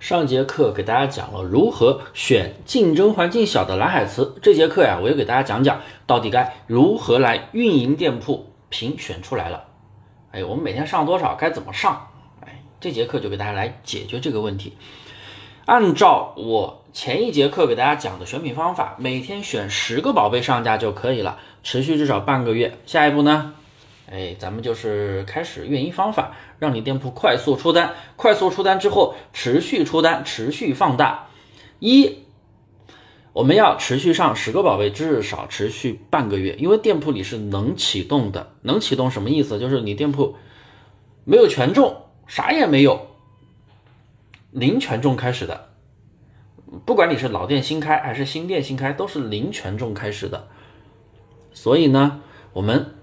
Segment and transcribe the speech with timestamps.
[0.00, 9.64] 上节课给大家讲了如何选竞争环境小的蓝海词，这节课呀，我又给大家讲讲到底该如何来运营店铺，评选出来了。
[10.30, 12.08] 哎，我们每天上多少，该怎么上？
[12.46, 14.74] 哎，这节课就给大家来解决这个问题。
[15.64, 22.78] 按照我前一节课给大家讲的选品方法，每天选十个宝贝上架就可以了，持续至少半个月。
[22.86, 23.54] 下一步呢？
[24.10, 31.28] 哎，咱们就是开始运营方法，让你店铺快速出单，快速出单之后持续出单，持续放大。
[31.78, 32.20] 一，
[33.34, 38.54] 我们要持续上十个宝贝，至少持续半个月，因为店铺里是能启动的。
[38.62, 39.58] 能启动什么意思？
[39.58, 40.36] 就是你店铺
[41.24, 43.08] 没有权重，啥也没有，
[44.50, 45.68] 零权重开始的。
[46.86, 50.48] 不管你是老店新开还是新店新开，都是零权重开始的。
[51.52, 52.22] 所以呢，
[52.54, 52.94] 我们。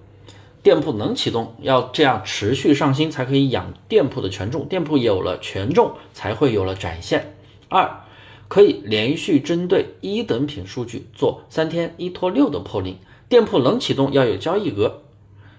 [0.65, 4.65] 店铺能启动，要这样持续上新，才可以养店铺的权重。
[4.67, 7.35] 店铺有了权重，才会有了展现。
[7.69, 8.01] 二，
[8.47, 12.97] 可以连续针对一等品数据做三天一拖六的破零。
[13.30, 15.03] 店铺能启动，要有交易额，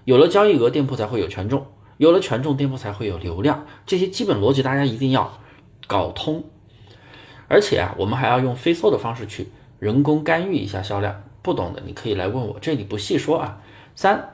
[0.03, 3.65] 有了交易额，店铺才会有权重，有了权重，店铺才会有流量。
[3.85, 5.39] 这些基本逻辑大家一定要
[5.87, 6.43] 搞通。
[7.47, 9.47] 而且啊，我们还要用飞搜的方式去
[9.79, 11.23] 人工干预一下销量。
[11.41, 13.61] 不懂的你可以来问我，这里不细说啊。
[13.95, 14.33] 三。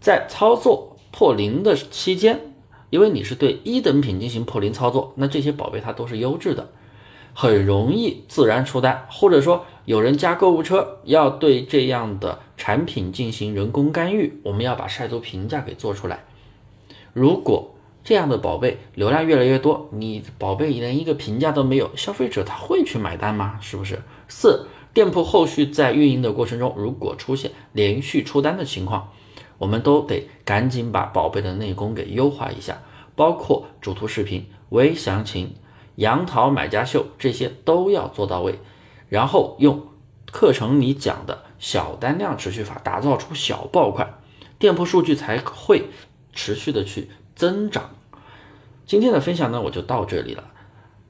[0.00, 2.40] 在操作破零的期间，
[2.88, 6.70] 因为你是对一等品进行破零操作，那这些宝贝它都是优质的，
[7.34, 9.06] 很容易自然出单。
[9.10, 16.24] 或者说有人加购物车，要对这样的产品进行人工干预，我们要把晒图评价给做出来。
[17.12, 23.58] 如果这样的宝贝流量越来越多，你宝贝连一个评价都没有，消费者他会去买单吗？
[23.60, 24.00] 是不是？
[24.28, 29.10] 四，店铺后续在运营的过程中，如果出现连续出单的情况。
[29.60, 32.80] 我们都得赶紧把宝贝的内功给优化一下，
[33.14, 35.54] 包括主图视频、微详情、
[35.96, 38.58] 杨桃买家秀这些都要做到位，
[39.10, 39.86] 然后用
[40.32, 44.18] 课程里讲的小单量持续法打造出小爆款，
[44.58, 45.90] 店铺数据才会
[46.32, 47.90] 持续的去增长。
[48.86, 50.44] 今天的分享呢，我就到这里了。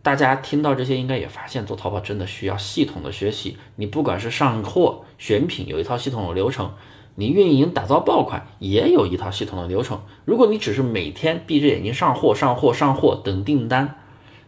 [0.02, 3.58] 大家听到这些，应该也发现做淘宝真的需要系统的学习。
[3.76, 6.75] 你不管是上货、选品，有一套系统的流程。
[7.20, 10.00] 你运营打造爆款也有一套系统的流程。
[10.25, 13.97] 如果你只是每天闭着眼睛上货、上货、上货等订单，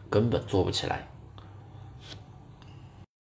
[0.09, 1.12] 根本做不起来。